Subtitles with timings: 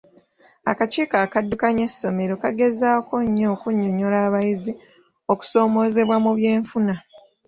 [0.71, 3.13] Akakiiko akaddukanya essomero kaagezaako
[3.53, 4.71] okunnyonnyola abayizi
[5.31, 6.95] okuzoomoozebwa mu byenfuna.